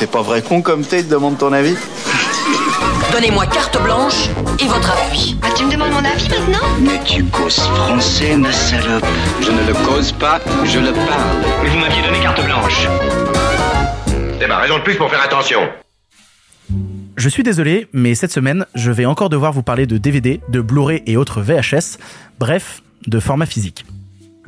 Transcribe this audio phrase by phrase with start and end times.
[0.00, 1.76] C'est pas vrai con comme t'es, demande ton avis
[3.12, 5.36] Donnez-moi carte blanche et votre appui.
[5.42, 9.04] Ah, tu me demandes mon avis maintenant Mais tu causes français, ma salope.
[9.42, 11.44] Je ne le cause pas, je le parle.
[11.62, 12.88] Mais vous m'aviez donné carte blanche.
[14.40, 15.68] C'est ma raison de plus pour faire attention.
[17.18, 20.62] Je suis désolé, mais cette semaine, je vais encore devoir vous parler de DVD, de
[20.62, 21.98] Blu-ray et autres VHS,
[22.38, 23.84] bref, de format physique.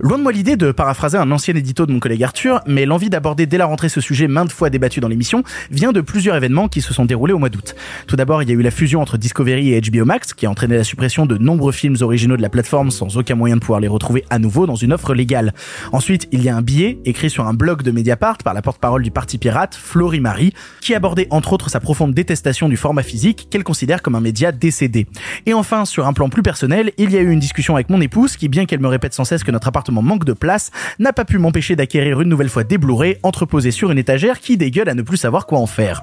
[0.00, 3.10] Loin de moi l'idée de paraphraser un ancien édito de mon collègue Arthur, mais l'envie
[3.10, 5.42] d'aborder dès la rentrée ce sujet maintes fois débattu dans l'émission
[5.72, 7.74] vient de plusieurs événements qui se sont déroulés au mois d'août.
[8.06, 10.50] Tout d'abord, il y a eu la fusion entre Discovery et HBO Max qui a
[10.50, 13.80] entraîné la suppression de nombreux films originaux de la plateforme sans aucun moyen de pouvoir
[13.80, 15.52] les retrouver à nouveau dans une offre légale.
[15.90, 19.02] Ensuite, il y a un billet écrit sur un blog de Mediapart par la porte-parole
[19.02, 23.48] du parti pirate, Florie Marie, qui abordait entre autres sa profonde détestation du format physique
[23.50, 25.08] qu'elle considère comme un média décédé.
[25.46, 28.00] Et enfin, sur un plan plus personnel, il y a eu une discussion avec mon
[28.00, 31.24] épouse qui, bien qu'elle me répète sans cesse que notre manque de place, n'a pas
[31.24, 34.94] pu m'empêcher d'acquérir une nouvelle fois des Blu-ray entreposés sur une étagère qui dégueule à
[34.94, 36.02] ne plus savoir quoi en faire.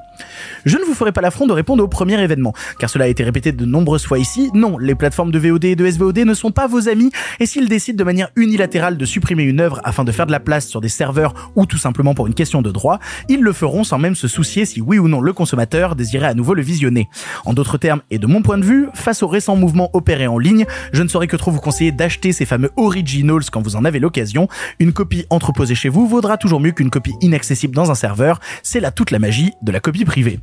[0.65, 3.23] Je ne vous ferai pas l'affront de répondre au premier événement, car cela a été
[3.23, 4.49] répété de nombreuses fois ici.
[4.53, 7.69] Non, les plateformes de VOD et de SVOD ne sont pas vos amis, et s'ils
[7.69, 10.81] décident de manière unilatérale de supprimer une œuvre afin de faire de la place sur
[10.81, 14.15] des serveurs ou tout simplement pour une question de droit, ils le feront sans même
[14.15, 17.09] se soucier si oui ou non le consommateur désirait à nouveau le visionner.
[17.45, 20.37] En d'autres termes, et de mon point de vue, face aux récents mouvements opérés en
[20.37, 23.83] ligne, je ne saurais que trop vous conseiller d'acheter ces fameux originals quand vous en
[23.83, 24.47] avez l'occasion.
[24.79, 28.39] Une copie entreposée chez vous vaudra toujours mieux qu'une copie inaccessible dans un serveur.
[28.63, 30.39] C'est là toute la magie de la copie privée.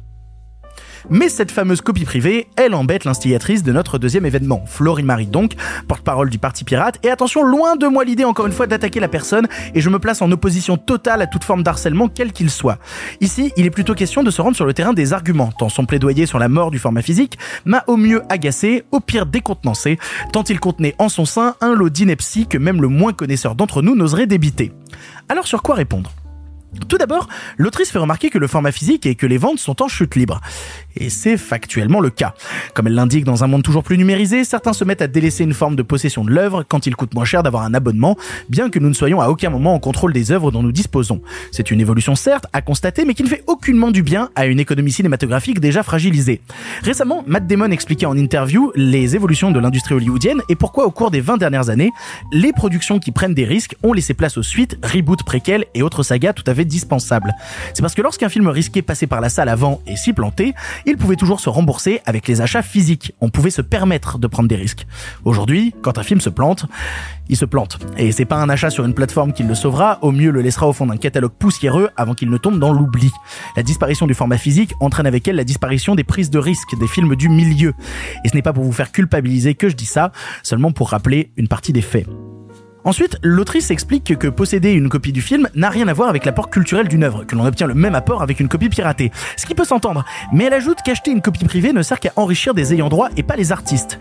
[1.11, 5.53] Mais cette fameuse copie privée, elle embête l'instigatrice de notre deuxième événement, Florie Marie donc,
[5.89, 9.09] porte-parole du Parti Pirate, et attention, loin de moi l'idée encore une fois d'attaquer la
[9.09, 12.79] personne, et je me place en opposition totale à toute forme d'harcèlement, quel qu'il soit.
[13.21, 15.85] Ici, il est plutôt question de se rendre sur le terrain des arguments, tant son
[15.85, 19.99] plaidoyer sur la mort du format physique m'a au mieux agacé, au pire décontenancé,
[20.33, 23.83] tant il contenait en son sein un lot d'ineptie que même le moins connaisseur d'entre
[23.83, 24.73] nous n'oserait débiter.
[25.29, 26.13] Alors sur quoi répondre?
[26.89, 27.29] Tout d'abord,
[27.59, 30.41] l'autrice fait remarquer que le format physique et que les ventes sont en chute libre.
[30.97, 32.35] Et c'est factuellement le cas.
[32.75, 35.55] Comme elle l'indique dans un monde toujours plus numérisé, certains se mettent à délaisser une
[35.55, 38.17] forme de possession de l'œuvre quand il coûte moins cher d'avoir un abonnement,
[38.49, 41.23] bien que nous ne soyons à aucun moment en contrôle des œuvres dont nous disposons.
[41.51, 44.61] C'est une évolution certes à constater, mais qui ne fait aucunement du bien à une
[44.61, 46.41] économie cinématographique déjà fragilisée.
[46.83, 51.11] Récemment, Matt Damon expliquait en interview les évolutions de l'industrie hollywoodienne et pourquoi au cours
[51.11, 51.91] des 20 dernières années,
[52.33, 56.03] les productions qui prennent des risques ont laissé place aux suites, reboots, préquels et autres
[56.03, 56.62] sagas tout à fait
[57.75, 60.55] C'est parce que lorsqu'un film risquait passer par la salle avant et s'y planter,
[60.87, 63.13] il pouvait toujours se rembourser avec les achats physiques.
[63.21, 64.87] On pouvait se permettre de prendre des risques.
[65.25, 66.67] Aujourd'hui, quand un film se plante,
[67.29, 67.79] il se plante.
[67.97, 70.69] Et c'est pas un achat sur une plateforme qui le sauvera, au mieux le laissera
[70.69, 73.11] au fond d'un catalogue poussiéreux avant qu'il ne tombe dans l'oubli.
[73.57, 76.89] La disparition du format physique entraîne avec elle la disparition des prises de risques des
[76.89, 77.75] films du milieu.
[78.25, 80.13] Et ce n'est pas pour vous faire culpabiliser que je dis ça,
[80.43, 82.07] seulement pour rappeler une partie des faits.
[82.85, 86.51] Ensuite, l'autrice explique que posséder une copie du film n'a rien à voir avec l'apport
[86.51, 89.13] culturel d'une œuvre, que l'on obtient le même apport avec une copie piratée.
[89.37, 92.55] Ce qui peut s'entendre, mais elle ajoute qu'acheter une copie privée ne sert qu'à enrichir
[92.55, 94.01] des ayants droit et pas les artistes.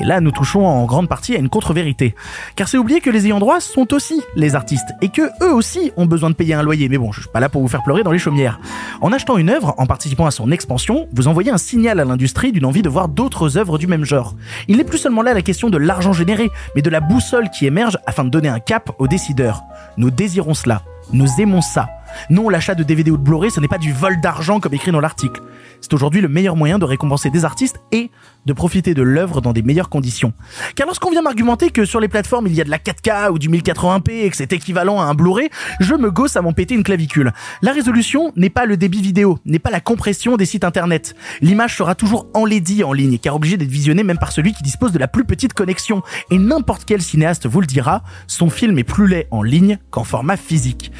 [0.00, 2.16] Et là, nous touchons en grande partie à une contre-vérité.
[2.56, 5.92] Car c'est oublier que les ayants droit sont aussi les artistes, et que eux aussi
[5.96, 6.88] ont besoin de payer un loyer.
[6.88, 8.58] Mais bon, je suis pas là pour vous faire pleurer dans les chaumières.
[9.00, 12.50] En achetant une œuvre, en participant à son expansion, vous envoyez un signal à l'industrie
[12.50, 14.34] d'une envie de voir d'autres œuvres du même genre.
[14.66, 17.66] Il n'est plus seulement là la question de l'argent généré, mais de la boussole qui
[17.66, 19.62] émerge afin de donner un cap aux décideurs.
[19.98, 20.80] Nous désirons cela.
[21.12, 21.86] Nous aimons ça.
[22.30, 24.92] Non, l'achat de DVD ou de Blu-ray, ce n'est pas du vol d'argent comme écrit
[24.92, 25.42] dans l'article.
[25.80, 28.10] C'est aujourd'hui le meilleur moyen de récompenser des artistes et
[28.46, 30.32] de profiter de l'œuvre dans des meilleures conditions.
[30.74, 33.38] Car lorsqu'on vient m'argumenter que sur les plateformes il y a de la 4K ou
[33.38, 35.50] du 1080p et que c'est équivalent à un Blu-ray,
[35.80, 37.32] je me gosse à m'en péter une clavicule.
[37.62, 41.14] La résolution n'est pas le débit vidéo, n'est pas la compression des sites internet.
[41.40, 44.92] L'image sera toujours enlaidie en ligne car obligée d'être visionnée même par celui qui dispose
[44.92, 46.02] de la plus petite connexion.
[46.30, 50.04] Et n'importe quel cinéaste vous le dira, son film est plus laid en ligne qu'en
[50.04, 50.92] format physique.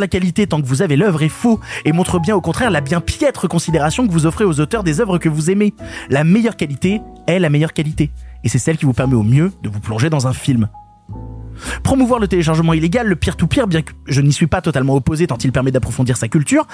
[0.00, 2.80] La qualité tant que vous avez l'œuvre est faux et montre bien au contraire la
[2.80, 5.74] bien piètre considération que vous offrez aux auteurs des œuvres que vous aimez.
[6.08, 8.10] La meilleure qualité est la meilleure qualité.
[8.44, 10.68] Et c'est celle qui vous permet au mieux de vous plonger dans un film.
[11.82, 15.38] Promouvoir le téléchargement illégal, le peer-to-peer, bien que je n'y suis pas totalement opposé tant
[15.38, 16.66] il permet d'approfondir sa culture,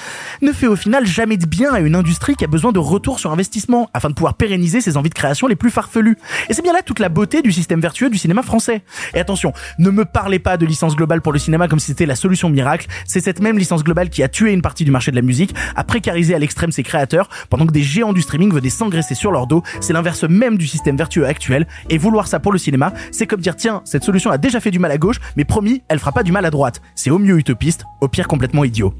[0.42, 3.18] ne fait au final jamais de bien à une industrie qui a besoin de retour
[3.18, 6.16] sur investissement afin de pouvoir pérenniser ses envies de création les plus farfelues.
[6.48, 8.82] Et c'est bien là toute la beauté du système vertueux du cinéma français.
[9.14, 12.06] Et attention, ne me parlez pas de licence globale pour le cinéma comme si c'était
[12.06, 15.10] la solution miracle, c'est cette même licence globale qui a tué une partie du marché
[15.10, 18.52] de la musique, a précarisé à l'extrême ses créateurs, pendant que des géants du streaming
[18.52, 22.40] venaient s'engraisser sur leur dos, c'est l'inverse même du système vertueux actuel, et vouloir ça
[22.40, 24.98] pour le cinéma, c'est comme dire tiens, cette solution a déjà fait du mal à
[24.98, 26.80] gauche, mais promis, elle fera pas du mal à droite.
[26.94, 28.94] C'est au mieux utopiste, au pire complètement idiot.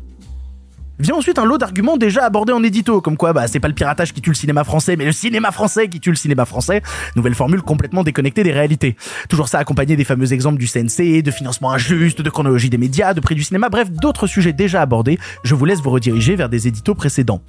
[1.00, 3.74] Vient ensuite un lot d'arguments déjà abordés en édito, comme quoi bah c'est pas le
[3.74, 6.82] piratage qui tue le cinéma français, mais le cinéma français qui tue le cinéma français.
[7.14, 8.96] Nouvelle formule complètement déconnectée des réalités.
[9.28, 13.14] Toujours ça accompagné des fameux exemples du CNC, de financement injuste, de chronologie des médias,
[13.14, 15.20] de prix du cinéma, bref, d'autres sujets déjà abordés.
[15.44, 17.42] Je vous laisse vous rediriger vers des éditos précédents.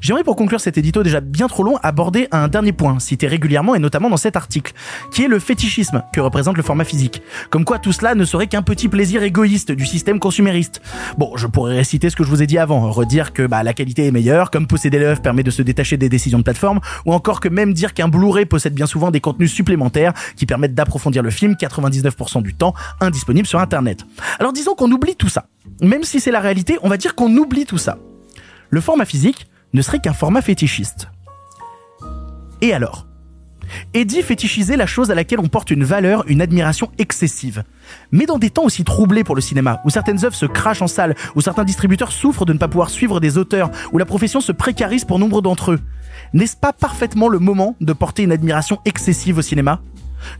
[0.00, 3.74] J'aimerais pour conclure cet édito déjà bien trop long aborder un dernier point, cité régulièrement
[3.74, 4.72] et notamment dans cet article,
[5.12, 7.20] qui est le fétichisme que représente le format physique.
[7.50, 10.80] Comme quoi tout cela ne serait qu'un petit plaisir égoïste du système consumériste.
[11.18, 13.74] Bon, je pourrais réciter ce que je vous ai dit avant, redire que bah, la
[13.74, 17.12] qualité est meilleure, comme posséder l'œuvre permet de se détacher des décisions de plateforme, ou
[17.12, 21.22] encore que même dire qu'un Blu-ray possède bien souvent des contenus supplémentaires qui permettent d'approfondir
[21.22, 24.04] le film 99% du temps indisponible sur Internet.
[24.38, 25.46] Alors disons qu'on oublie tout ça.
[25.80, 27.98] Même si c'est la réalité, on va dire qu'on oublie tout ça.
[28.70, 31.08] Le format physique ne serait qu'un format fétichiste.
[32.60, 33.06] Et alors?
[33.92, 37.64] Et dit fétichiser la chose à laquelle on porte une valeur, une admiration excessive.
[38.12, 40.86] Mais dans des temps aussi troublés pour le cinéma, où certaines œuvres se crachent en
[40.86, 44.40] salle, où certains distributeurs souffrent de ne pas pouvoir suivre des auteurs, où la profession
[44.40, 45.80] se précarise pour nombre d'entre eux,
[46.32, 49.80] n'est-ce pas parfaitement le moment de porter une admiration excessive au cinéma?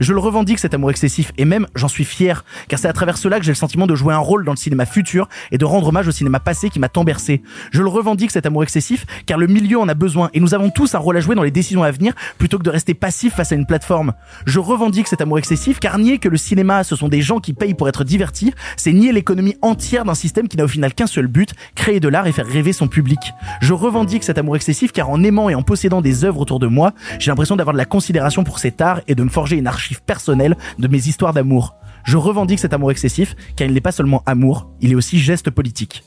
[0.00, 3.16] Je le revendique cet amour excessif et même j'en suis fier car c'est à travers
[3.16, 5.64] cela que j'ai le sentiment de jouer un rôle dans le cinéma futur et de
[5.64, 7.42] rendre hommage au cinéma passé qui m'a tant bercé.
[7.70, 10.70] Je le revendique cet amour excessif car le milieu en a besoin et nous avons
[10.70, 13.34] tous un rôle à jouer dans les décisions à venir plutôt que de rester passif
[13.34, 14.12] face à une plateforme.
[14.46, 17.52] Je revendique cet amour excessif car nier que le cinéma ce sont des gens qui
[17.52, 21.06] payent pour être divertis, c'est nier l'économie entière d'un système qui n'a au final qu'un
[21.06, 23.18] seul but, créer de l'art et faire rêver son public.
[23.60, 26.66] Je revendique cet amour excessif car en aimant et en possédant des œuvres autour de
[26.66, 29.66] moi, j'ai l'impression d'avoir de la considération pour cet art et de me forger une
[29.74, 31.74] archive personnelle de mes histoires d'amour.
[32.04, 35.50] Je revendique cet amour excessif, car il n'est pas seulement amour, il est aussi geste
[35.50, 36.04] politique.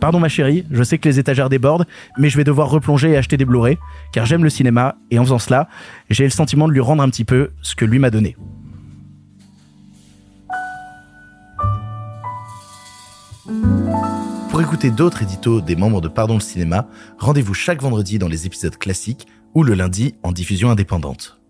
[0.00, 1.86] Pardon ma chérie, je sais que les étagères débordent,
[2.18, 3.78] mais je vais devoir replonger et acheter des Blu-ray,
[4.12, 5.68] car j'aime le cinéma, et en faisant cela,
[6.10, 8.36] j'ai le sentiment de lui rendre un petit peu ce que lui m'a donné.
[14.50, 16.86] Pour écouter d'autres éditos des membres de Pardon le cinéma,
[17.18, 21.43] rendez-vous chaque vendredi dans les épisodes classiques ou le lundi en diffusion indépendante.